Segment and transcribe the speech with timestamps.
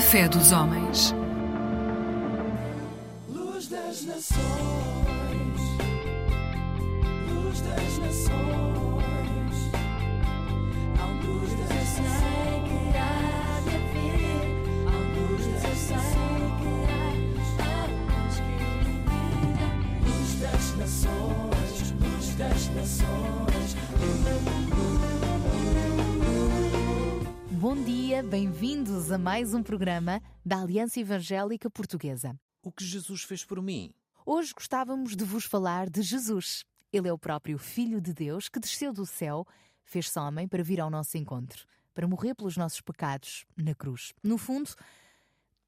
[0.00, 1.14] Fé dos homens.
[29.26, 32.38] Mais um programa da Aliança Evangélica Portuguesa.
[32.62, 33.92] O que Jesus fez por mim?
[34.24, 36.64] Hoje gostávamos de vos falar de Jesus.
[36.92, 39.44] Ele é o próprio Filho de Deus que desceu do céu,
[39.82, 44.12] fez-se homem para vir ao nosso encontro, para morrer pelos nossos pecados na cruz.
[44.22, 44.70] No fundo,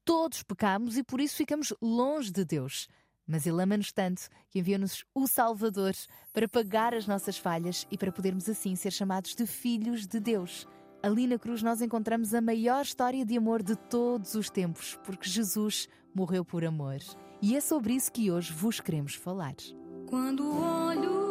[0.05, 2.87] todos pecamos e por isso ficamos longe de Deus.
[3.27, 5.95] Mas Ele ama-nos tanto que enviou-nos o Salvador
[6.31, 10.65] para pagar as nossas falhas e para podermos assim ser chamados de filhos de Deus.
[11.01, 15.29] Ali na cruz nós encontramos a maior história de amor de todos os tempos, porque
[15.29, 16.97] Jesus morreu por amor.
[17.41, 19.55] E é sobre isso que hoje vos queremos falar.
[20.09, 21.28] Quando olho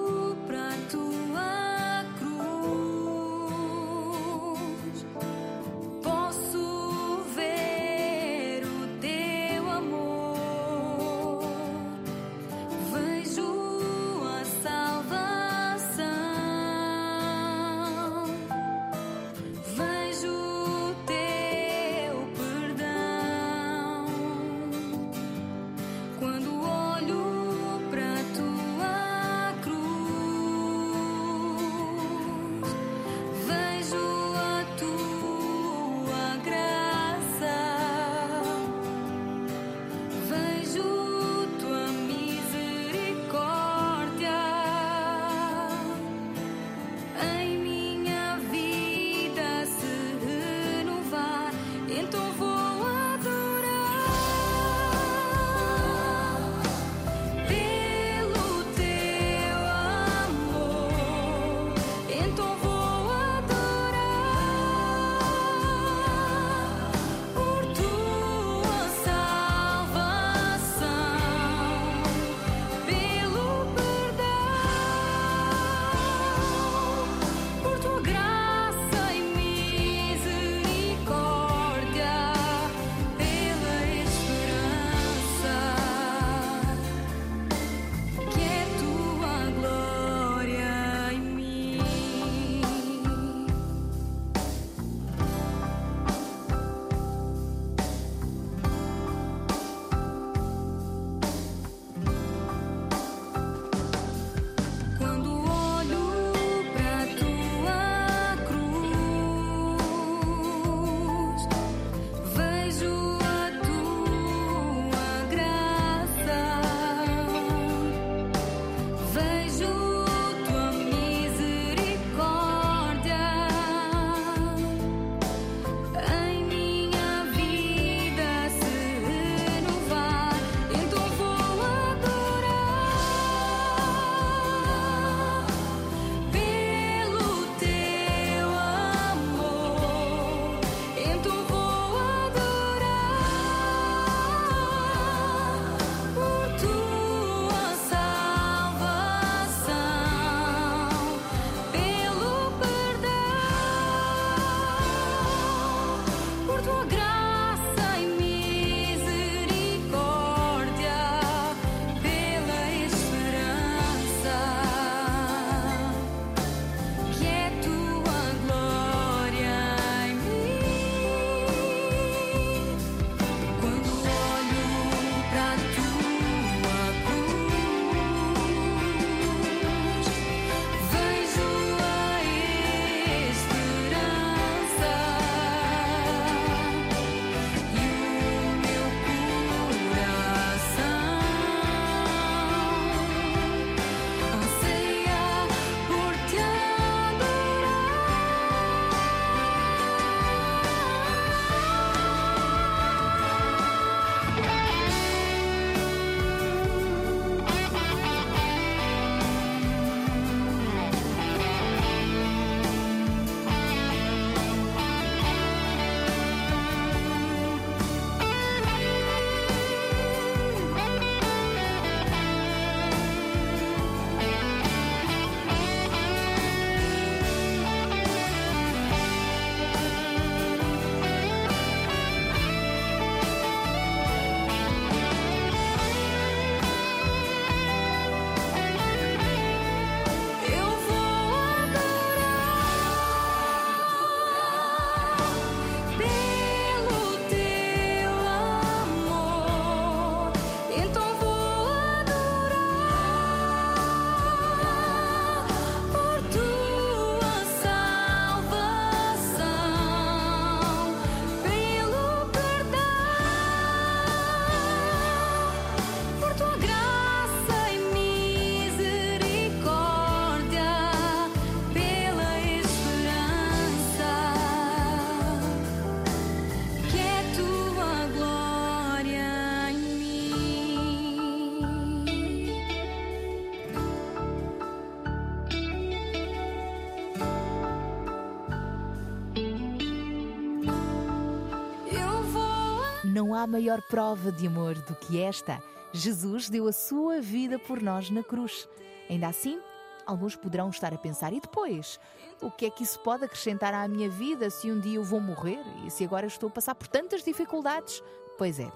[293.39, 295.63] há maior prova de amor do que esta.
[295.93, 298.69] Jesus deu a sua vida por nós na cruz.
[299.09, 299.61] Ainda assim,
[300.05, 302.01] alguns poderão estar a pensar: e depois?
[302.43, 305.21] O que é que isso pode acrescentar à minha vida se um dia eu vou
[305.21, 308.03] morrer e se agora estou a passar por tantas dificuldades?
[308.37, 308.71] Pois é.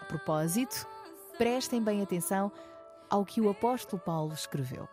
[0.00, 0.86] A propósito,
[1.36, 2.50] prestem bem atenção
[3.08, 4.88] ao que o apóstolo Paulo escreveu.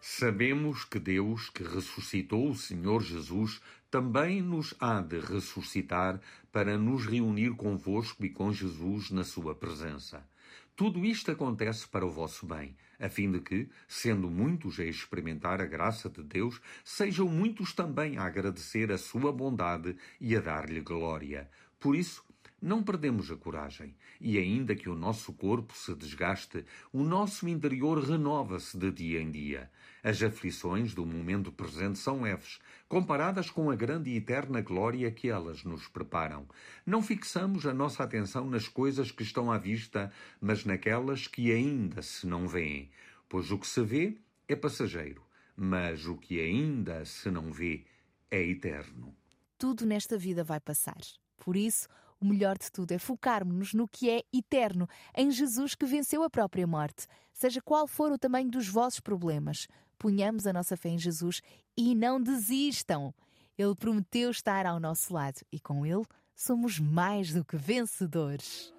[0.00, 3.60] Sabemos que Deus, que ressuscitou o Senhor Jesus,
[3.90, 6.18] também nos há de ressuscitar
[6.52, 10.26] para nos reunir convosco e com Jesus na sua presença.
[10.74, 15.60] Tudo isto acontece para o vosso bem, a fim de que, sendo muitos a experimentar
[15.60, 20.80] a graça de Deus, sejam muitos também a agradecer a sua bondade e a dar-lhe
[20.80, 21.50] glória.
[21.78, 22.24] Por isso,
[22.62, 28.02] não perdemos a coragem, e ainda que o nosso corpo se desgaste, o nosso interior
[28.02, 29.70] renova-se de dia em dia.
[30.02, 32.58] As aflições do momento presente são leves,
[32.88, 36.46] comparadas com a grande e eterna glória que elas nos preparam.
[36.86, 40.10] Não fixamos a nossa atenção nas coisas que estão à vista,
[40.40, 42.90] mas naquelas que ainda se não veem,
[43.28, 44.18] pois o que se vê
[44.48, 45.22] é passageiro,
[45.54, 47.84] mas o que ainda se não vê
[48.30, 49.14] é eterno.
[49.58, 51.00] Tudo nesta vida vai passar.
[51.36, 51.86] Por isso,
[52.20, 56.30] o melhor de tudo é focarmos-nos no que é eterno, em Jesus que venceu a
[56.30, 57.06] própria morte.
[57.32, 59.66] Seja qual for o tamanho dos vossos problemas,
[60.00, 61.42] ponhamos a nossa fé em Jesus
[61.76, 63.14] e não desistam.
[63.56, 68.72] Ele prometeu estar ao nosso lado e com ele somos mais do que vencedores.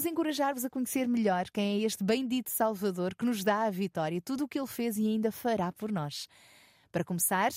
[0.00, 4.18] Queremos encorajar-vos a conhecer melhor quem é este bendito Salvador que nos dá a vitória,
[4.18, 6.26] tudo o que ele fez e ainda fará por nós.
[6.90, 7.50] Para começar,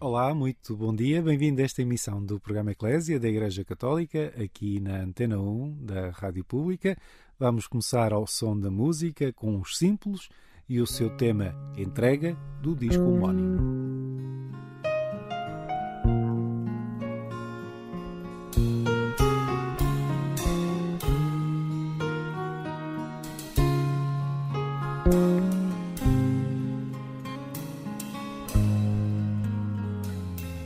[0.00, 1.22] Olá, muito bom dia.
[1.22, 6.10] Bem-vindo a esta emissão do programa Eclésia da Igreja Católica, aqui na Antena 1 da
[6.10, 6.98] Rádio Pública.
[7.38, 10.28] Vamos começar ao som da música com os simples
[10.68, 14.53] e o seu tema Entrega do disco homónimo.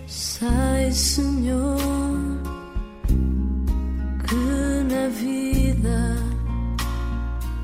[0.07, 1.77] Sai, Senhor,
[4.29, 6.17] que na vida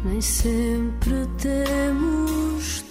[0.05, 2.83] nem sempre temos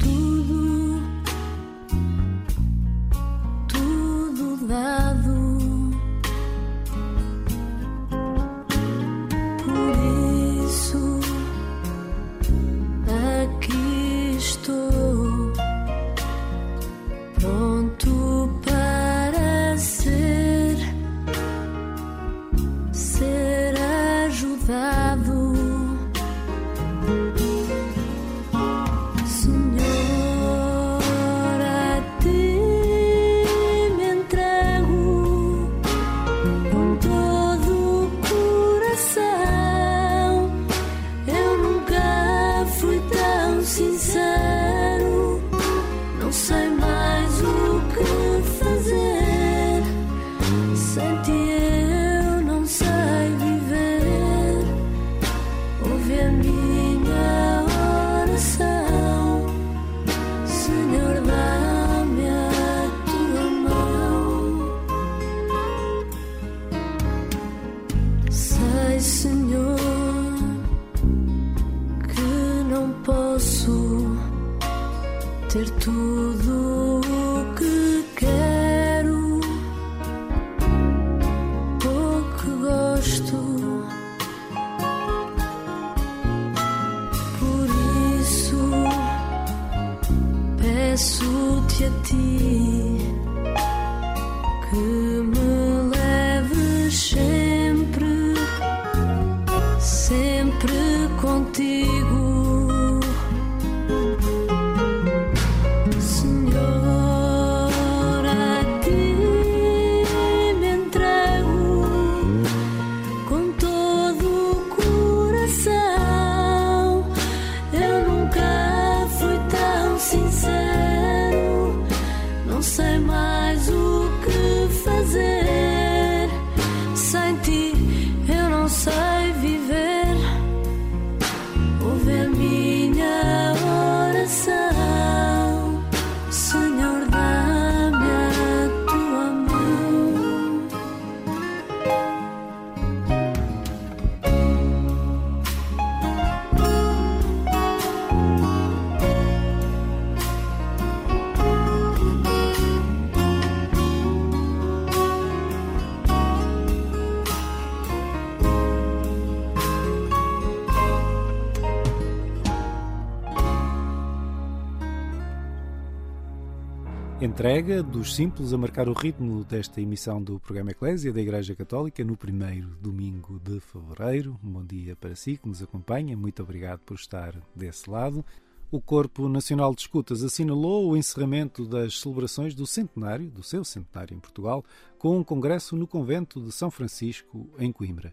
[167.22, 172.04] Entrega dos simples a marcar o ritmo desta emissão do programa Eclésia da Igreja Católica
[172.04, 174.38] no primeiro domingo de fevereiro.
[174.44, 176.18] Um bom dia para si que nos acompanha.
[176.18, 178.26] Muito obrigado por estar desse lado.
[178.70, 184.16] o Corpo Nacional de Escutas assinalou o encerramento das celebrações do centenário, do seu centenário
[184.16, 184.66] em Portugal,
[184.98, 188.12] com um congresso no convento de São Francisco, em Coimbra.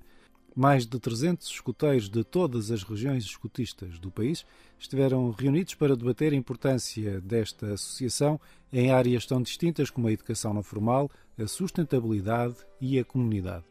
[0.54, 4.44] Mais de 300 escuteiros de todas as regiões escutistas do país
[4.78, 8.40] estiveram reunidos para debater a importância desta associação
[8.72, 13.64] em áreas tão distintas como a educação não formal, a sustentabilidade e a comunidade.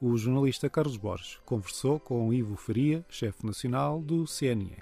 [0.00, 4.78] O jornalista Carlos Borges conversou com Ivo Faria, chefe nacional do CNE.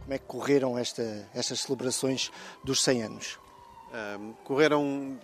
[0.00, 2.30] Como é que correram esta, estas celebrações
[2.62, 3.38] dos 100 anos?
[4.18, 5.18] Um, correram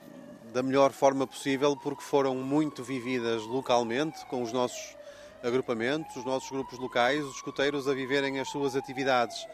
[0.55, 4.97] da melhor forma possível porque foram muito vividas localmente com os nossos
[5.43, 9.47] agrupamentos, os nossos grupos locais, os escuteiros a viverem as suas atividades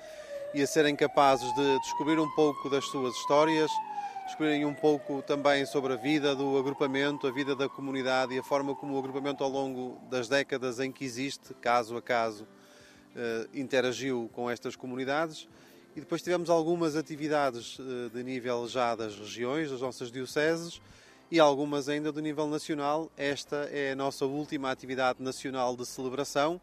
[0.57, 3.71] e a serem capazes de descobrir um pouco das suas histórias,
[4.25, 8.43] descobrirem um pouco também sobre a vida do agrupamento, a vida da comunidade e a
[8.43, 12.49] forma como o agrupamento ao longo das décadas em que existe, caso a caso,
[13.15, 15.47] eh, interagiu com estas comunidades.
[15.95, 20.81] E depois tivemos algumas atividades eh, de nível já das regiões, das nossas dioceses,
[21.31, 23.13] e algumas ainda do nível nacional.
[23.15, 26.59] Esta é a nossa última atividade nacional de celebração,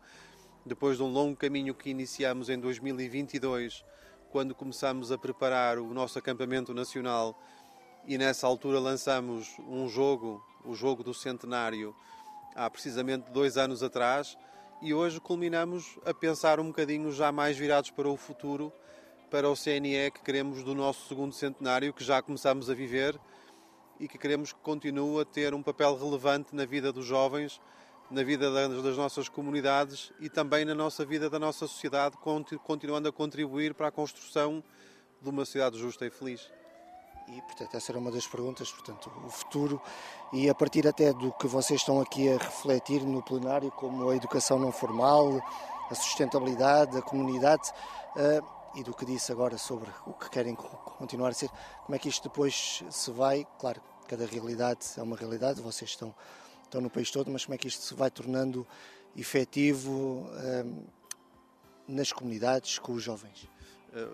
[0.65, 3.83] depois de um longo caminho que iniciamos em 2022,
[4.31, 7.37] quando começamos a preparar o nosso acampamento nacional
[8.07, 11.95] e nessa altura lançamos um jogo, o jogo do centenário,
[12.55, 14.37] há precisamente dois anos atrás,
[14.81, 18.71] e hoje culminamos a pensar um bocadinho já mais virados para o futuro,
[19.29, 23.19] para o CNE que queremos do nosso segundo centenário, que já começamos a viver
[23.99, 27.61] e que queremos que continue a ter um papel relevante na vida dos jovens,
[28.13, 32.15] na vida das nossas comunidades e também na nossa vida da nossa sociedade,
[32.63, 34.63] continuando a contribuir para a construção
[35.19, 36.47] de uma sociedade justa e feliz.
[37.27, 39.81] E, portanto, essa era uma das perguntas, portanto, o futuro
[40.31, 44.15] e a partir até do que vocês estão aqui a refletir no plenário, como a
[44.15, 45.41] educação não formal,
[45.89, 47.71] a sustentabilidade, a comunidade,
[48.15, 48.45] uh,
[48.75, 51.49] e do que disse agora sobre o que querem continuar a ser,
[51.83, 56.13] como é que isto depois se vai, claro, cada realidade é uma realidade, vocês estão,
[56.73, 58.65] estão no país todo, mas como é que isto se vai tornando
[59.15, 60.83] efetivo uh,
[61.87, 63.47] nas comunidades, com os jovens?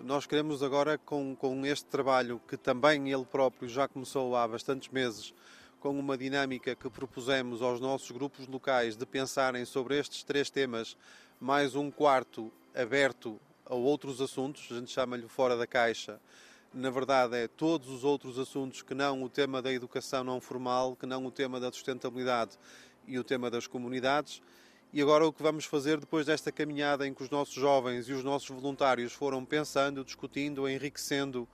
[0.04, 4.90] Nós queremos agora, com, com este trabalho que também ele próprio já começou há bastantes
[4.90, 5.32] meses,
[5.80, 10.98] com uma dinâmica que propusemos aos nossos grupos locais de pensarem sobre estes três temas,
[11.40, 16.20] mais um quarto aberto a outros assuntos, a gente chama-lhe fora da caixa.
[16.72, 20.94] Na verdade, é todos os outros assuntos que não o tema da educação não formal,
[20.94, 22.56] que não o tema da sustentabilidade
[23.08, 24.40] e o tema das comunidades.
[24.92, 28.12] E agora o que vamos fazer depois desta caminhada em que os nossos jovens e
[28.12, 31.48] os nossos voluntários foram pensando, discutindo, enriquecendo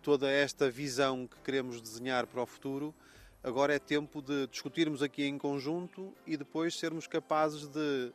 [0.00, 2.94] toda esta visão que queremos desenhar para o futuro,
[3.42, 8.12] agora é tempo de discutirmos aqui em conjunto e depois sermos capazes de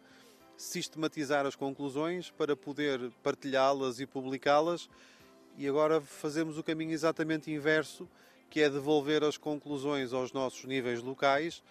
[0.55, 4.89] sistematizar as conclusões para poder partilhá-las e publicá-las.
[5.57, 8.07] E agora fazemos o caminho exatamente inverso,
[8.49, 11.61] que é devolver as conclusões aos nossos níveis locais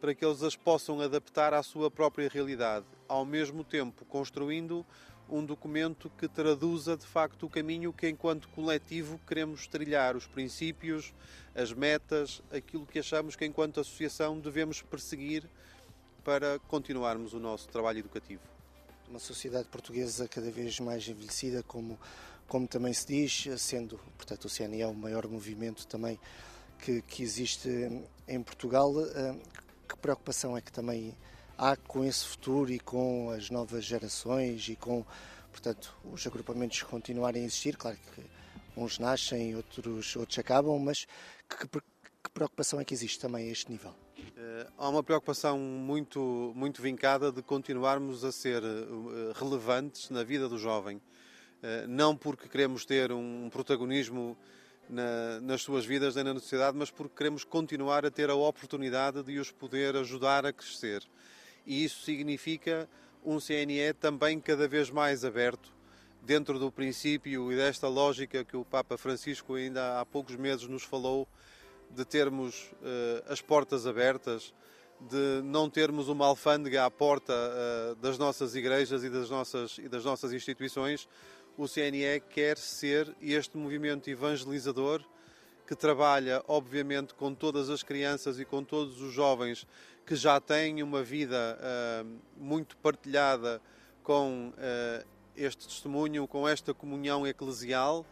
[0.00, 4.86] para que eles as possam adaptar à sua própria realidade, ao mesmo tempo construindo
[5.28, 11.12] um documento que traduza de facto o caminho que, enquanto coletivo, queremos trilhar, os princípios,
[11.54, 15.44] as metas, aquilo que achamos que, enquanto associação, devemos perseguir
[16.24, 18.42] para continuarmos o nosso trabalho educativo.
[19.08, 21.98] Uma sociedade portuguesa cada vez mais envelhecida, como,
[22.48, 26.18] como também se diz, sendo, portanto, o CNE é o maior movimento também
[26.78, 27.68] que, que existe
[28.26, 28.92] em Portugal.
[29.88, 31.14] Que preocupação é que também
[31.56, 35.04] há com esse futuro e com as novas gerações e com,
[35.50, 37.76] portanto, os agrupamentos continuarem a existir?
[37.76, 38.22] Claro que
[38.76, 41.06] uns nascem, outros, outros acabam, mas
[41.48, 43.90] que, que preocupação é que existe também a este nível?
[44.18, 50.48] Uh, há uma preocupação muito, muito vincada de continuarmos a ser uh, relevantes na vida
[50.48, 51.00] do jovem.
[51.62, 54.36] Uh, não porque queremos ter um protagonismo
[54.88, 59.22] na, nas suas vidas nem na sociedade, mas porque queremos continuar a ter a oportunidade
[59.22, 61.02] de os poder ajudar a crescer.
[61.66, 62.88] E isso significa
[63.24, 65.72] um CNE também cada vez mais aberto,
[66.22, 70.82] dentro do princípio e desta lógica que o Papa Francisco ainda há poucos meses nos
[70.82, 71.28] falou,
[71.90, 74.52] de termos uh, as portas abertas,
[75.00, 79.88] de não termos uma alfândega à porta uh, das nossas igrejas e das nossas, e
[79.88, 81.08] das nossas instituições,
[81.58, 85.02] o CNE quer ser este movimento evangelizador
[85.66, 89.66] que trabalha, obviamente, com todas as crianças e com todos os jovens
[90.06, 93.60] que já têm uma vida uh, muito partilhada
[94.04, 98.06] com uh, este testemunho, com esta comunhão eclesial,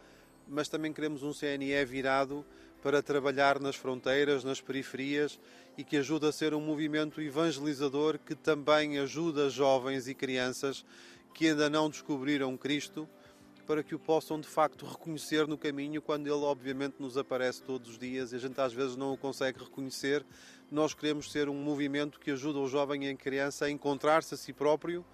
[0.48, 2.44] mas também queremos um CNE virado
[2.82, 5.38] para trabalhar nas fronteiras, nas periferias
[5.78, 10.84] e que ajuda a ser um movimento evangelizador que também ajuda jovens e crianças
[11.32, 13.08] que ainda não descobriram Cristo
[13.66, 17.90] para que o possam de facto reconhecer no caminho quando ele obviamente nos aparece todos
[17.90, 20.24] os dias e a gente às vezes não o consegue reconhecer.
[20.70, 24.36] Nós queremos ser um movimento que ajuda o jovem e a criança a encontrar-se a
[24.36, 25.04] si próprio,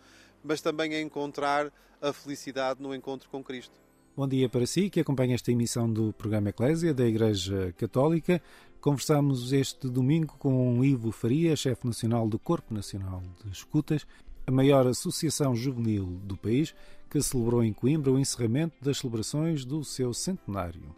[0.44, 3.74] mas também a encontrar a felicidade no encontro com Cristo.
[4.14, 8.42] Bom dia para si que acompanha esta emissão do programa Eclésia da Igreja Católica.
[8.78, 14.06] Conversamos este domingo com Ivo Faria, chefe nacional do Corpo Nacional de Escutas,
[14.46, 16.74] a maior associação juvenil do país,
[17.12, 20.96] que celebrou em Coimbra o encerramento das celebrações do seu centenário.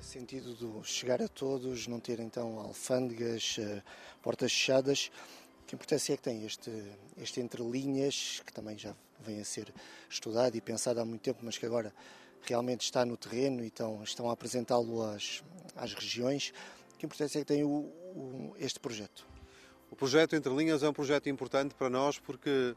[0.00, 3.82] Sentido de chegar a todos, não ter então alfândegas, eh,
[4.22, 5.10] portas fechadas,
[5.66, 6.70] que importância é que tem este,
[7.18, 9.72] este entre linhas, que também já vem a ser
[10.08, 11.92] estudado e pensado há muito tempo, mas que agora
[12.42, 15.42] realmente está no terreno e estão, estão a apresentá-lo às,
[15.76, 16.52] às regiões.
[16.98, 19.26] Que importância é que tem o, o- este projeto?
[19.92, 22.74] O projeto Entre Linhas é um projeto importante para nós porque,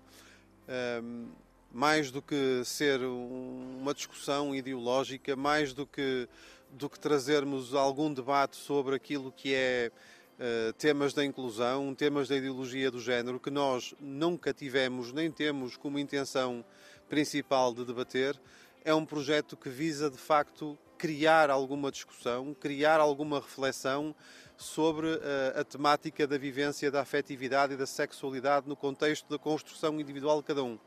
[0.67, 1.27] ehm,
[1.71, 6.27] mais do que ser um- uma discussão ideológica, mais do que,
[6.71, 9.91] do que trazermos algum debate sobre aquilo que é
[10.37, 15.77] eh, temas da inclusão, temas da ideologia do género, que nós nunca tivemos nem temos
[15.77, 16.65] como intenção
[17.07, 18.37] principal de debater,
[18.83, 24.13] é um projeto que visa de facto criar alguma discussão, criar alguma reflexão
[24.57, 29.99] sobre eh, a temática da vivência da afetividade e da sexualidade no contexto da construção
[29.99, 30.79] individual de cada um.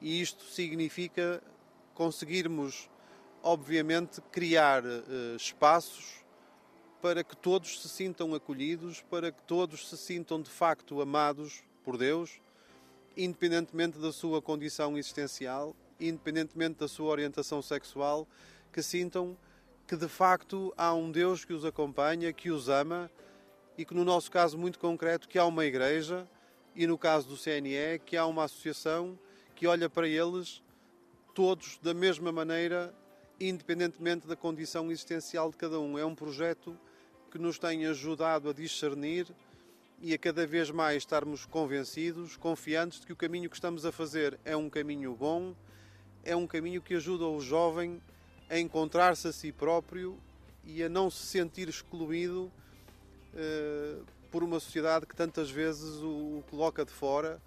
[0.00, 1.42] E isto significa
[1.94, 2.90] conseguirmos,
[3.42, 6.22] obviamente, criar eh, espaços
[7.00, 11.96] para que todos se sintam acolhidos, para que todos se sintam de facto amados por
[11.96, 12.40] Deus,
[13.16, 18.26] independentemente da sua condição existencial, independentemente da sua orientação sexual,
[18.72, 19.36] que sintam
[19.92, 23.10] que de facto há um Deus que os acompanha, que os ama
[23.76, 26.26] e que no nosso caso muito concreto que há uma igreja
[26.74, 29.18] e no caso do CNE que há uma associação
[29.54, 30.62] que olha para eles
[31.34, 32.94] todos da mesma maneira,
[33.38, 35.98] independentemente da condição existencial de cada um.
[35.98, 36.74] É um projeto
[37.30, 39.26] que nos tem ajudado a discernir
[40.00, 43.92] e a cada vez mais estarmos convencidos, confiantes de que o caminho que estamos a
[43.92, 45.54] fazer é um caminho bom,
[46.24, 48.00] é um caminho que ajuda o jovem
[48.52, 50.18] a encontrar-se a si próprio
[50.62, 52.52] e a não se sentir excluído
[53.34, 53.96] eh,
[54.30, 57.40] por uma sociedade que tantas vezes o, o coloca de fora,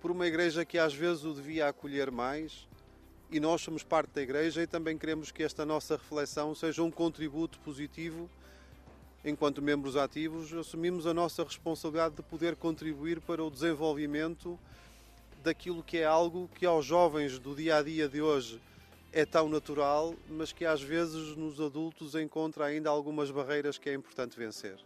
[0.00, 2.66] por uma igreja que às vezes o devia acolher mais.
[3.30, 6.90] E nós somos parte da igreja e também queremos que esta nossa reflexão seja um
[6.90, 8.30] contributo positivo
[9.22, 14.58] enquanto membros ativos, assumimos a nossa responsabilidade de poder contribuir para o desenvolvimento
[15.42, 18.58] daquilo que é algo que aos jovens do dia a dia de hoje
[19.12, 23.94] é tão natural, mas que às vezes nos adultos encontra ainda algumas barreiras que é
[23.94, 24.78] importante vencer.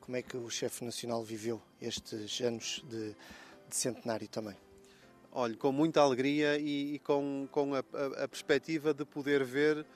[0.00, 3.10] Como é que o chefe nacional viveu estes anos de,
[3.68, 4.56] de centenário também?
[5.30, 9.86] Olhe, com muita alegria e, e com, com a, a- a perspectiva de poder ver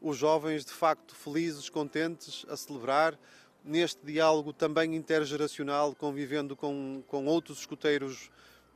[0.00, 3.18] os jovens de facto felizes, contentes, a celebrar
[3.64, 8.30] neste diálogo também intergeracional, convivendo com, com outros escuteiros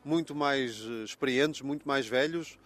[0.05, 2.59] muito mais eh, experientes, muito mais velhos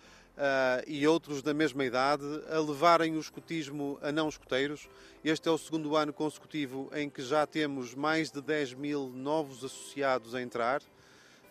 [0.86, 4.88] e outros da mesma idade, a levarem o escutismo a não escuteiros.
[5.24, 9.64] Este é o segundo ano consecutivo em que já temos mais de 10 mil novos
[9.64, 10.82] associados a entrar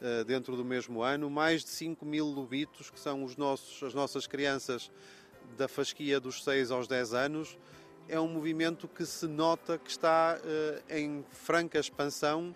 [0.06, 3.94] eh, dentro do mesmo ano, mais de 5 mil lobitos, que são os nossos, as
[3.94, 4.92] nossas crianças
[5.58, 7.58] da fasquia dos 6 aos 10 anos.
[8.10, 12.54] É um movimento que se nota que está eh, em franca expansão,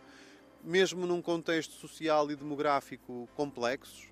[0.62, 4.07] mesmo num contexto social e demográfico complexo.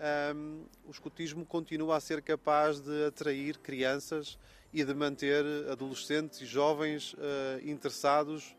[0.00, 4.38] Ahm, o escutismo continua a ser capaz de atrair crianças
[4.72, 8.54] e de manter adolescentes e jovens eh, interessados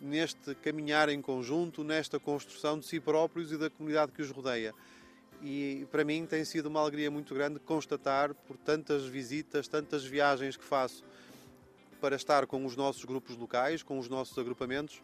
[0.00, 4.74] neste caminhar em conjunto, nesta construção de si próprios e da comunidade que os rodeia.
[5.40, 10.56] E para mim tem sido uma alegria muito grande constatar, por tantas visitas, tantas viagens
[10.56, 11.04] que faço
[12.00, 15.00] para estar com os nossos grupos locais, com os nossos agrupamentos,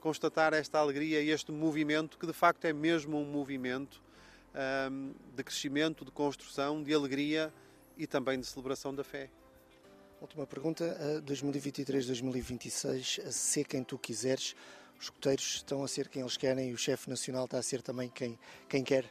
[0.00, 4.03] constatar esta alegria e este movimento, que de facto é mesmo um movimento
[5.34, 7.52] de crescimento, de construção, de alegria
[7.96, 9.30] e também de celebração da fé.
[10.20, 14.56] Última pergunta, eh, 2023-2026, a ser quem tu quiseres,
[14.98, 17.82] os escuteiros estão a ser quem eles querem e o chefe nacional está a ser
[17.82, 18.38] também quem,
[18.68, 19.04] quem quer.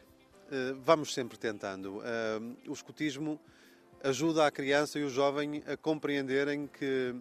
[0.51, 2.01] Eh, vamos sempre tentando.
[2.03, 3.39] Eh, o escutismo
[4.03, 7.15] ajuda a criança e o jovem a compreenderem que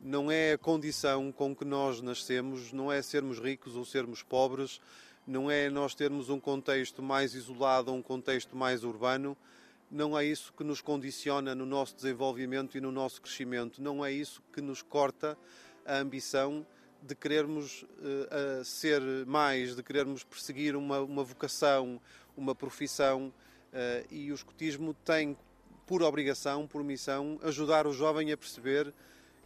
[0.00, 4.80] não é a condição com que nós nascemos, não é sermos ricos ou sermos pobres,
[5.26, 9.36] não é nós termos um contexto mais isolado um contexto mais urbano,
[9.90, 14.10] não é isso que nos condiciona no nosso desenvolvimento e no nosso crescimento, não é
[14.10, 15.36] isso que nos corta
[15.84, 16.66] a ambição
[17.02, 17.84] de querermos
[18.30, 22.00] a ser mais, de querermos perseguir uma, uma vocação,
[22.36, 23.32] uma profissão.
[23.72, 25.36] eh, e o escotismo tem
[25.86, 28.92] por obrigação, por missão, ajudar o jovem a perceber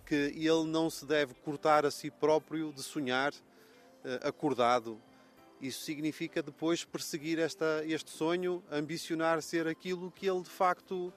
[0.04, 3.32] que ele não se deve cortar a si próprio de sonhar
[4.04, 5.00] eh, acordado.
[5.61, 11.12] Isso significa depois perseguir esta, este sonho, ambicionar ser aquilo que ele de facto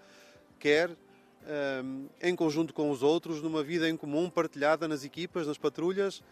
[0.57, 0.95] quer,
[1.45, 6.23] ehm, em conjunto com os outros, numa vida em comum, partilhada nas equipas, nas patrulhas,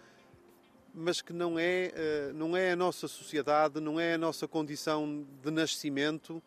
[0.93, 5.28] mas que não é, eh, não é a nossa sociedade, não é a nossa condição
[5.43, 6.41] de nascimento,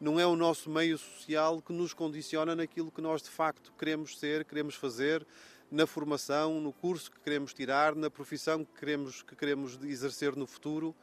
[0.00, 4.18] não é o nosso meio social que nos condiciona naquilo que nós de facto queremos
[4.18, 5.26] ser, queremos fazer,
[5.70, 10.46] na formação, no curso que queremos tirar, na profissão que queremos, que queremos exercer no
[10.46, 10.94] futuro.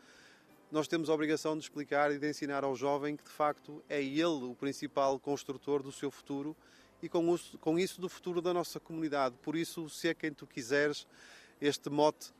[0.69, 4.03] Nós temos a obrigação de explicar e de ensinar ao jovem que de facto é
[4.03, 6.55] ele o principal construtor do seu futuro
[7.01, 9.35] e com isso, do futuro da nossa comunidade.
[9.41, 11.07] Por isso, se é quem tu quiseres,
[11.61, 12.33] este mote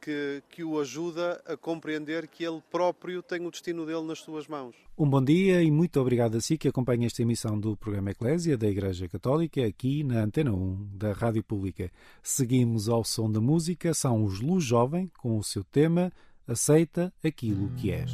[0.00, 4.46] que, que o ajuda a compreender que ele próprio tem o destino dele nas suas
[4.46, 4.74] mãos.
[4.98, 8.56] Um bom dia e muito obrigado a si que acompanha esta emissão do programa Eclésia
[8.56, 11.90] da Igreja Católica aqui na Antena 1 da Rádio Pública.
[12.22, 16.12] Seguimos ao som da música, são os Luz Jovem com o seu tema
[16.46, 18.12] Aceita aquilo que és.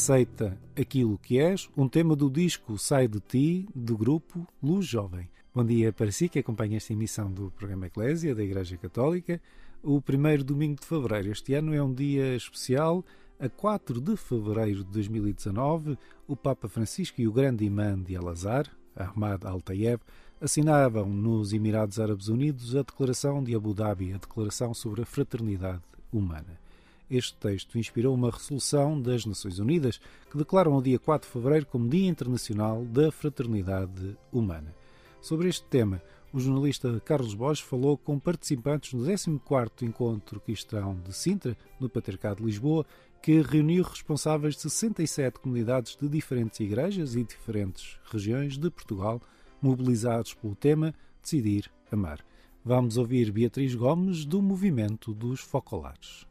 [0.00, 5.28] Aceita aquilo que és, um tema do disco Sai de Ti, do grupo Luz Jovem.
[5.54, 9.38] Bom dia para si que acompanha esta emissão do programa Eclésia da Igreja Católica.
[9.82, 11.30] O primeiro domingo de fevereiro.
[11.30, 13.04] Este ano é um dia especial.
[13.38, 18.74] A 4 de fevereiro de 2019, o Papa Francisco e o grande imã de Al-Azhar,
[18.96, 20.00] Ahmad Al-Tayeb,
[20.40, 25.82] assinavam nos Emirados Árabes Unidos a Declaração de Abu Dhabi, a Declaração sobre a Fraternidade
[26.10, 26.59] Humana.
[27.10, 31.66] Este texto inspirou uma resolução das Nações Unidas que declaram o dia 4 de fevereiro
[31.66, 34.72] como Dia Internacional da Fraternidade Humana.
[35.20, 36.00] Sobre este tema,
[36.32, 42.36] o jornalista Carlos Borges falou com participantes no 14º Encontro Cristão de Sintra, no Patriarcado
[42.36, 42.86] de Lisboa,
[43.20, 49.20] que reuniu responsáveis de 67 comunidades de diferentes igrejas e diferentes regiões de Portugal,
[49.60, 52.20] mobilizados pelo tema Decidir Amar.
[52.64, 56.24] Vamos ouvir Beatriz Gomes do Movimento dos Focolares.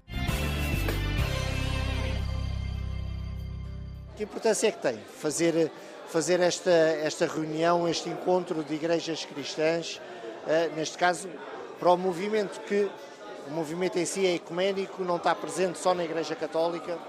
[4.20, 5.72] Que importância é que tem fazer,
[6.10, 10.02] fazer esta, esta reunião, este encontro de igrejas cristãs,
[10.46, 11.30] eh, neste caso,
[11.80, 12.92] para o movimento que
[13.48, 17.00] o movimento em si é ecuménico, não está presente só na Igreja Católica?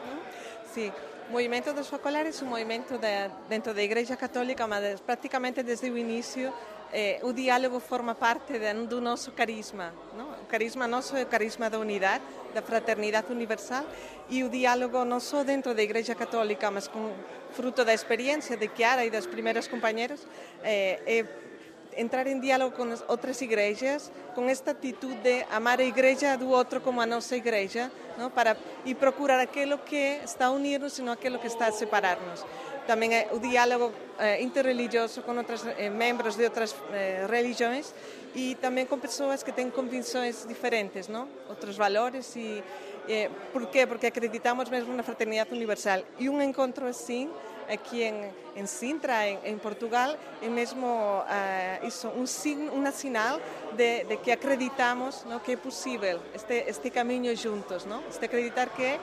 [0.72, 0.92] Sí,
[1.28, 5.90] o Movimento dos Focolares é um movimento de, dentro da Igreja Católica, mas praticamente desde
[5.90, 6.54] o início
[6.92, 9.92] eh, o diálogo forma parte do nosso carisma.
[10.16, 10.30] Não?
[10.30, 12.24] O carisma nosso é o carisma da unidade,
[12.54, 13.84] da fraternidade universal
[14.28, 17.12] e o diálogo não só dentro da Igreja Católica, mas com
[17.52, 20.26] fruto da experiência de Chiara e das primeiras companheiras,
[20.62, 21.50] eh, é
[21.96, 26.48] entrar em diálogo com as outras igrejas, com esta atitude de amar a igreja do
[26.48, 28.30] outro como a nossa igreja, não?
[28.30, 32.44] Para, e procurar aquilo que está a unir-nos e não aquilo que está a separar-nos.
[32.86, 37.94] Também é o diálogo eh, interreligioso com outros eh, membros de outras eh, religiões
[38.34, 41.28] e também com pessoas que têm convicções diferentes, não?
[41.48, 42.34] outros valores.
[42.36, 42.62] E,
[43.08, 43.86] eh, por quê?
[43.86, 46.02] Porque acreditamos mesmo na fraternidade universal.
[46.18, 47.30] E um encontro assim
[47.68, 53.40] aqui em, em Sintra, em, em, Portugal, é mesmo uh, isso, um, um sinal
[53.76, 58.02] de, de, que acreditamos não, que é possível este, este caminho juntos, não?
[58.08, 58.98] este acreditar que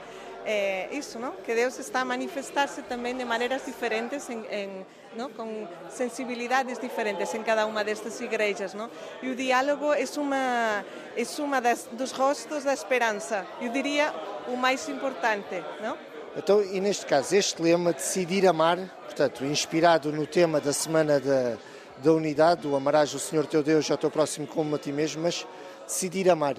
[0.50, 1.32] é isso, não?
[1.32, 5.28] que Deus está a manifestar-se também de maneiras diferentes, em, em, não?
[5.30, 8.72] com sensibilidades diferentes em cada uma destas igrejas.
[8.72, 8.90] Não?
[9.22, 10.84] E o diálogo é uma,
[11.14, 14.10] é uma das, dos rostos da esperança, eu diria
[14.46, 15.62] o mais importante.
[15.82, 15.98] Não?
[16.34, 21.58] Então, e neste caso, este lema, Decidir Amar, portanto, inspirado no tema da Semana da,
[21.98, 25.22] da Unidade, do Amarás o Senhor teu Deus ao teu próximo como a ti mesmo,
[25.22, 25.46] mas
[25.86, 26.56] Decidir Amar.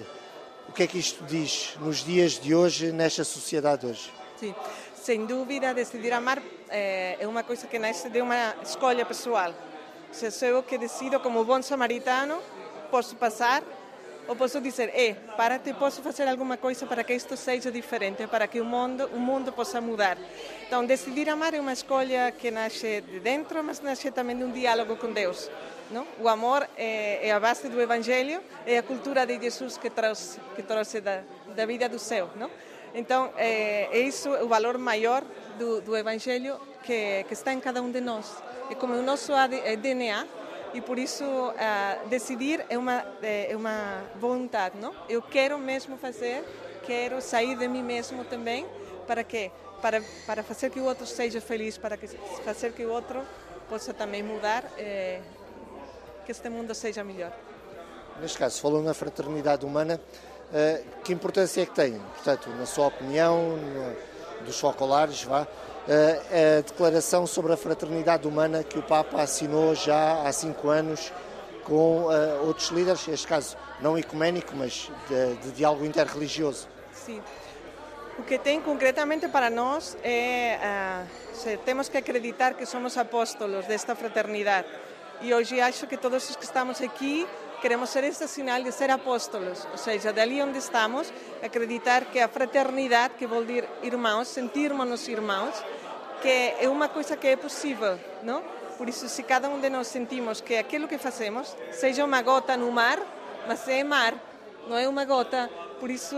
[0.70, 4.12] O que é que isto diz nos dias de hoje, nesta sociedade hoje?
[4.38, 4.54] Sim,
[4.94, 9.52] sem dúvida, Decidir Amar é, é uma coisa que nasce de uma escolha pessoal.
[10.12, 12.40] Se sou eu que decido, como bom samaritano,
[12.88, 13.64] posso passar
[14.28, 18.26] ou posso dizer, é, para te posso fazer alguma coisa para que isto seja diferente,
[18.26, 20.16] para que o mundo, o mundo possa mudar.
[20.66, 24.52] Então, decidir amar é uma escolha que nasce de dentro, mas nasce também de um
[24.52, 25.50] diálogo com Deus.
[25.90, 26.06] Não?
[26.20, 30.38] O amor é, é a base do Evangelho, é a cultura de Jesus que trouxe,
[30.54, 31.22] que trouxe da,
[31.56, 32.30] da vida do céu.
[32.36, 32.50] Não?
[32.94, 35.24] Então, é, é isso o valor maior
[35.58, 38.42] do, do Evangelho que, que está em cada um de nós.
[38.70, 39.32] É como o nosso
[39.80, 40.26] DNA,
[40.74, 44.94] e por isso uh, decidir é uma é uma vontade, não?
[45.08, 46.44] Eu quero mesmo fazer,
[46.86, 48.66] quero sair de mim mesmo também,
[49.06, 49.50] para quê?
[49.82, 52.06] Para para fazer que o outro seja feliz, para que
[52.44, 53.22] fazer que o outro
[53.70, 55.20] possa também mudar, eh,
[56.26, 57.32] que este mundo seja melhor.
[58.20, 61.98] Neste caso, falou na fraternidade humana, uh, que importância é que tem?
[62.16, 65.46] Portanto, na sua opinião, no, dos focolares, vá,
[65.90, 71.12] a declaração sobre a fraternidade humana que o Papa assinou já há cinco anos
[71.64, 72.04] com
[72.44, 76.68] outros líderes, neste caso não ecuménico, mas de, de diálogo interreligioso.
[76.92, 77.20] Sim.
[78.18, 80.58] O que tem concretamente para nós é
[81.42, 84.68] uh, temos que acreditar que somos apóstolos desta fraternidade.
[85.22, 87.26] E hoje acho que todos os que estamos aqui
[87.62, 91.12] queremos ser este sinal de ser apóstolos, ou seja, dali onde estamos,
[91.42, 95.54] acreditar que a fraternidade, que vol dir irmãos, sentirmos-nos irmãos,
[96.20, 98.42] que é uma coisa que é possível, não?
[98.76, 102.56] Por isso, se cada um de nós sentimos que aquilo que fazemos seja uma gota
[102.56, 102.98] no mar,
[103.46, 104.14] mas é mar,
[104.66, 106.16] não é uma gota, por isso,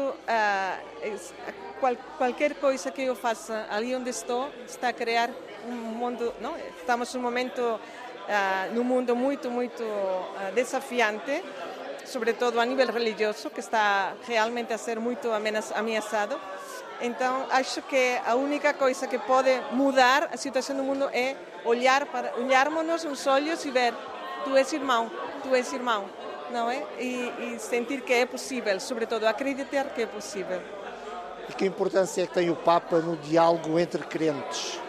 [1.80, 5.30] qual, qualquer coisa que eu faça ali onde estou está a criar
[5.66, 6.56] um mundo, não?
[6.78, 11.42] Estamos num momento, uh, num mundo muito, muito uh, desafiante,
[12.04, 15.28] sobretudo a nível religioso, que está realmente a ser muito
[15.74, 16.40] ameaçado.
[17.02, 21.34] Então, acho que a única coisa que pode mudar a situação do mundo é
[21.64, 23.92] olhar para olharmos nos olhos e ver
[24.44, 25.10] tu és irmão,
[25.42, 26.08] tu és irmão,
[26.52, 26.80] não é?
[27.00, 30.62] E, e sentir que é possível, sobretudo acreditar que é possível.
[31.48, 34.80] E que importância é que tem o Papa no diálogo entre crentes?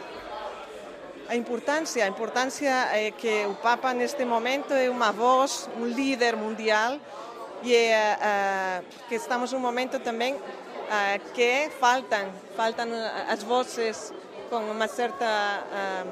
[1.27, 6.35] A importância, a importância é que o Papa neste momento é uma voz, um líder
[6.35, 6.99] mundial
[7.63, 10.37] e é, ah, que estamos num momento também
[11.33, 14.13] que faltam, faltam ah, as vozes
[14.49, 16.05] com uma certa ah,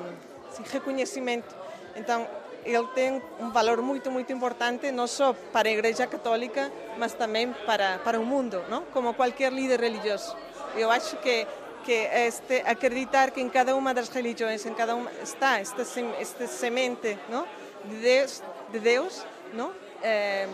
[0.50, 1.56] assim, reconhecimento.
[1.96, 2.28] Então
[2.64, 7.54] ele tem um valor muito muito importante não só para a Igreja Católica, mas também
[7.66, 8.84] para para o mundo, não?
[8.86, 10.36] Como qualquer líder religioso.
[10.76, 11.48] Eu acho que
[11.84, 15.82] que este, acreditar que em cada uma das religiões, em cada uma está esta,
[16.20, 17.48] esta semente não?
[17.86, 19.72] de Deus, de Deus não?
[20.04, 20.48] Eh,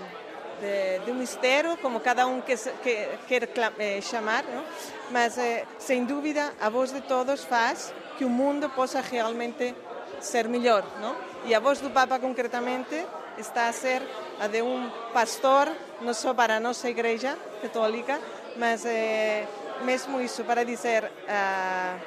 [0.60, 3.50] de, de um mistério, como cada um que, que, quer
[3.80, 4.64] eh, chamar, não?
[5.12, 9.76] mas eh, sem dúvida a voz de todos faz que o mundo possa realmente
[10.20, 10.84] ser melhor.
[11.02, 11.16] Não?
[11.46, 13.06] E a voz do Papa, concretamente,
[13.38, 14.02] está a ser
[14.40, 18.20] a de um pastor, não só para a nossa Igreja Católica,
[18.58, 19.46] mas eh,
[19.84, 21.98] mesmo isso para dizer ah,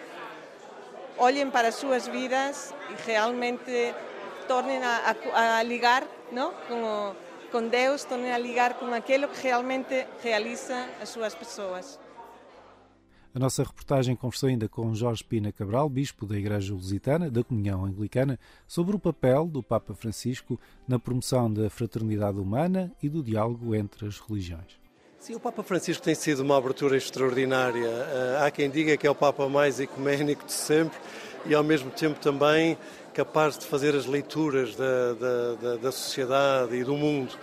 [1.19, 3.95] olhem para as suas vidas e realmente
[4.49, 6.53] tornem a, a- a ligar não?
[6.67, 7.17] com, o-
[7.51, 11.99] com Deus, tornem a ligar com aquilo que realmente realiza as suas pessoas.
[13.33, 17.85] A nossa reportagem conversou ainda com Jorge Pina Cabral, bispo da Igreja Lusitana, da Comunhão
[17.85, 23.73] Anglicana, sobre o papel do Papa Francisco na promoção da fraternidade humana e do diálogo
[23.73, 24.81] entre as religiões.
[25.21, 27.87] Sim, o Papa Francisco tem sido uma abertura extraordinária.
[27.87, 30.99] Eh, Há quem diga que é o Papa mais ecuménico de sempre
[31.47, 32.77] e, ao mesmo tempo, também
[33.13, 37.37] capaz de fazer as leituras da, da, da, da sociedade e do mundo.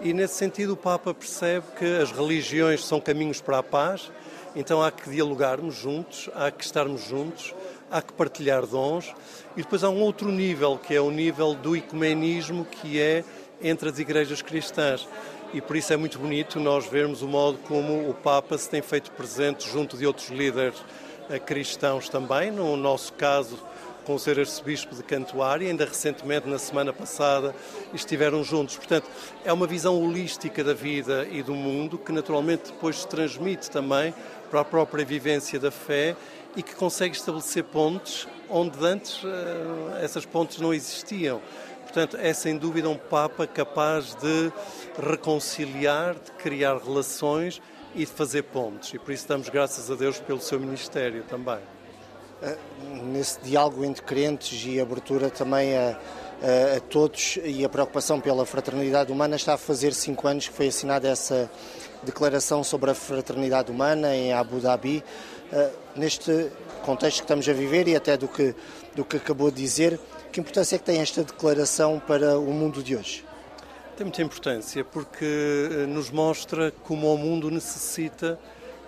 [0.00, 4.10] E, nesse sentido, o Papa percebe que as religiões são caminhos para a paz,
[4.56, 7.54] então há que dialogarmos juntos, há que estarmos juntos,
[7.90, 9.14] há que partilhar dons.
[9.56, 13.24] E depois há um outro nível, que é o nível do ecumenismo, que é
[13.62, 15.06] entre as igrejas cristãs.
[15.52, 18.80] E por isso é muito bonito nós vermos o modo como o Papa se tem
[18.80, 20.82] feito presente junto de outros líderes
[21.28, 23.58] eh, cristãos também, no nosso caso
[24.00, 24.40] com o Sr.
[24.40, 27.54] Arcebispo de Cantuária, ainda recentemente, na semana passada,
[27.92, 28.76] estiveram juntos.
[28.76, 29.08] Portanto,
[29.44, 34.14] é uma visão holística da vida e do mundo que naturalmente depois se transmite também
[34.50, 36.16] para a própria vivência da fé
[36.56, 41.40] e que consegue estabelecer pontes onde antes eh, essas pontes não existiam.
[41.82, 44.52] Portanto, é sem dúvida um Papa capaz de
[44.96, 47.60] reconciliar, de criar relações
[47.94, 48.94] e de fazer pontes.
[48.94, 51.60] E por isso damos graças a Deus pelo seu ministério também.
[53.12, 55.98] Nesse diálogo entre crentes e abertura também a,
[56.42, 60.54] a- a todos e a preocupação pela fraternidade humana, está a fazer cinco anos que
[60.54, 61.50] foi assinada essa
[62.02, 65.02] declaração sobre a fraternidade humana em Abu Dhabi.
[65.52, 66.48] Eh, Neste
[66.84, 68.54] contexto que estamos a viver e até do que,
[68.94, 69.98] do que acabou de dizer,
[70.32, 73.24] que importância é que tem esta declaração para o mundo de hoje?
[73.96, 75.24] Tem muita importância porque
[75.70, 78.38] eh, nos mostra como o mundo necessita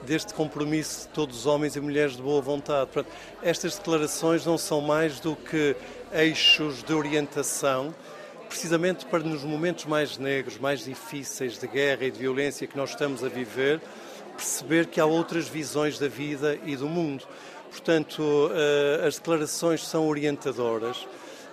[0.06, 2.90] deste compromisso de todos os homens e mulheres de boa vontade.
[2.90, 5.76] Portanto, estas declarações não são mais do que
[6.12, 7.94] eixos de orientação,
[8.48, 12.90] precisamente para nos momentos mais negros, mais difíceis de guerra e de violência que nós
[12.90, 13.80] estamos a viver,
[14.36, 17.24] perceber que há outras visões da vida e do mundo.
[17.70, 21.06] Portanto, eh, as declarações são orientadoras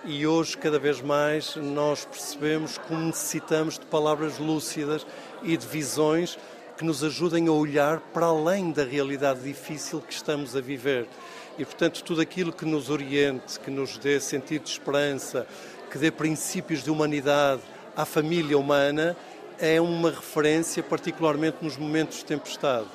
[0.04, 5.06] e hoje, cada vez mais, nós percebemos como necessitamos de palavras lúcidas
[5.42, 6.38] e de visões
[6.80, 11.06] que nos ajudem a olhar para além da realidade difícil que estamos a viver.
[11.58, 15.46] E, portanto, tudo aquilo que nos oriente, que nos dê sentido de esperança,
[15.90, 17.60] que dê princípios de humanidade
[17.94, 19.14] à família humana,
[19.58, 22.88] é uma referência, particularmente nos momentos de tempestade.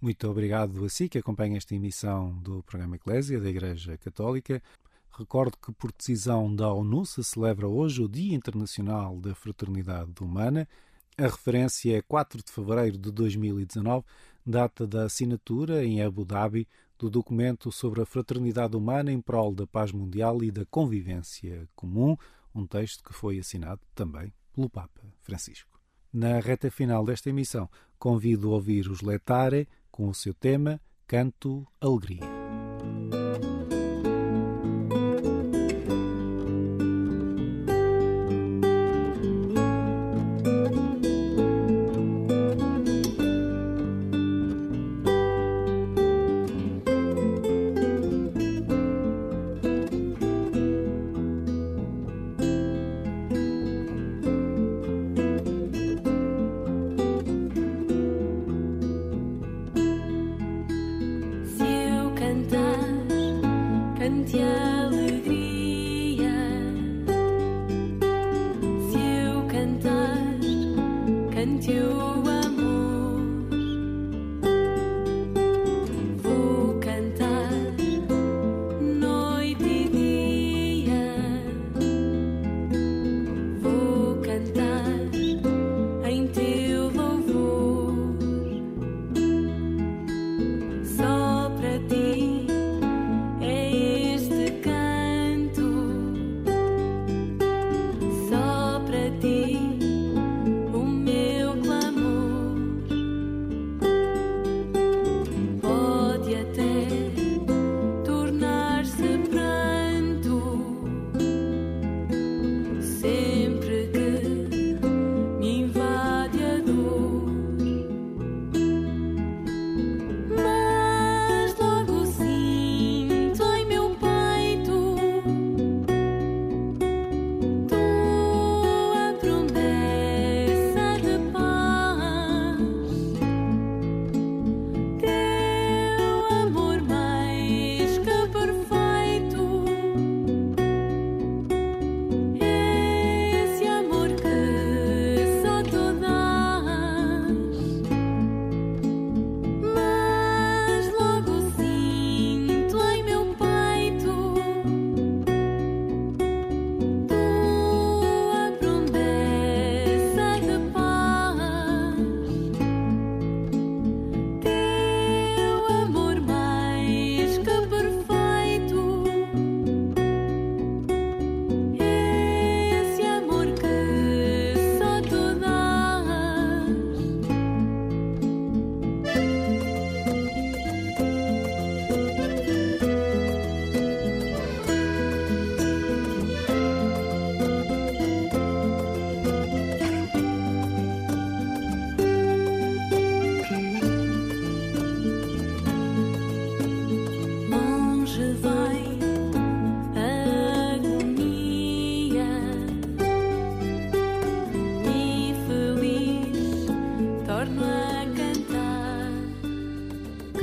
[0.00, 4.62] Muito obrigado a si que acompanha esta emissão do programa Eclésia da Igreja Católica.
[5.12, 10.66] Recordo que, por decisão da ONU, se celebra hoje o Dia Internacional da Fraternidade Humana.
[11.18, 14.04] A referência é 4 de fevereiro de 2019,
[14.44, 16.66] data da assinatura em Abu Dhabi
[16.98, 22.16] do documento sobre a fraternidade humana em prol da paz mundial e da convivência comum,
[22.54, 25.78] um texto que foi assinado também pelo Papa Francisco.
[26.12, 31.66] Na reta final desta emissão, convido a ouvir os Letare com o seu tema Canto
[31.80, 32.31] Alegria.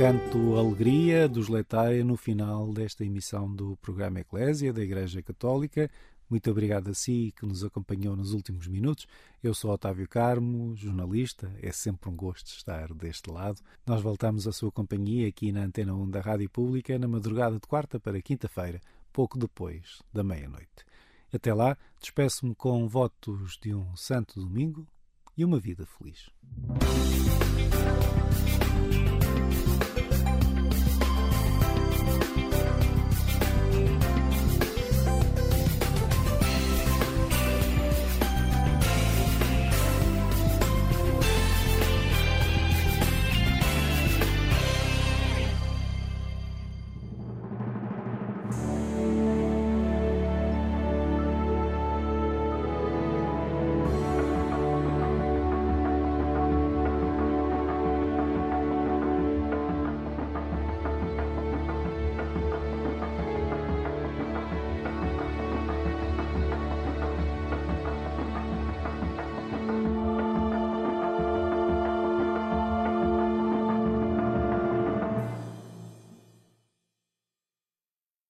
[0.00, 5.90] Canto Alegria dos Letária no final desta emissão do programa Eclésia da Igreja Católica.
[6.30, 9.06] Muito obrigado a si que nos acompanhou nos últimos minutos.
[9.42, 11.54] Eu sou Otávio Carmo, jornalista.
[11.60, 13.60] É sempre um gosto estar deste lado.
[13.86, 17.66] Nós voltamos à sua companhia aqui na Antena 1 da Rádio Pública na madrugada de
[17.68, 18.80] quarta para quinta-feira,
[19.12, 20.82] pouco depois da meia-noite.
[21.30, 24.86] Até lá, despeço-me com votos de um santo domingo
[25.36, 26.30] e uma vida feliz.